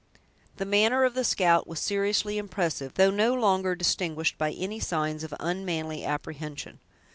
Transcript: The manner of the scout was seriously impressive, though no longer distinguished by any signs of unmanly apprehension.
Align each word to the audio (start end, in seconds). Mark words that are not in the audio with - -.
The 0.57 0.65
manner 0.65 1.03
of 1.03 1.13
the 1.13 1.23
scout 1.23 1.67
was 1.67 1.79
seriously 1.79 2.39
impressive, 2.39 2.95
though 2.95 3.11
no 3.11 3.35
longer 3.35 3.75
distinguished 3.75 4.35
by 4.35 4.51
any 4.53 4.79
signs 4.79 5.23
of 5.23 5.31
unmanly 5.39 6.03
apprehension. 6.05 6.79